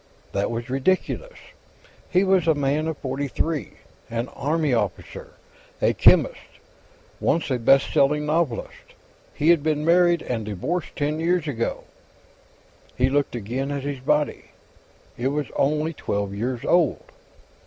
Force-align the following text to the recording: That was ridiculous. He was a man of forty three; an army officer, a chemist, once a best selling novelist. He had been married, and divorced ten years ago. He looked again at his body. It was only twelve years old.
That 0.31 0.49
was 0.49 0.67
ridiculous. 0.67 1.37
He 2.09 2.23
was 2.23 2.47
a 2.47 2.55
man 2.55 2.87
of 2.87 2.97
forty 2.97 3.27
three; 3.27 3.73
an 4.09 4.29
army 4.29 4.73
officer, 4.73 5.33
a 5.79 5.93
chemist, 5.93 6.41
once 7.19 7.51
a 7.51 7.59
best 7.59 7.93
selling 7.93 8.25
novelist. 8.25 8.95
He 9.31 9.49
had 9.49 9.61
been 9.61 9.85
married, 9.85 10.23
and 10.23 10.43
divorced 10.43 10.95
ten 10.95 11.19
years 11.19 11.47
ago. 11.47 11.83
He 12.97 13.11
looked 13.11 13.35
again 13.35 13.69
at 13.69 13.83
his 13.83 13.99
body. 13.99 14.45
It 15.19 15.27
was 15.27 15.51
only 15.55 15.93
twelve 15.93 16.33
years 16.33 16.65
old. 16.65 17.03